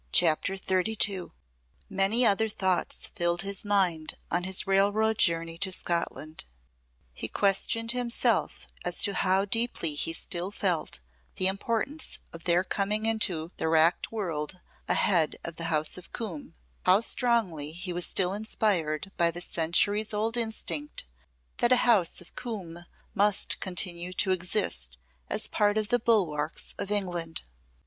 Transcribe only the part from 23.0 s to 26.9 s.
must continue to exist as part of the bulwarks of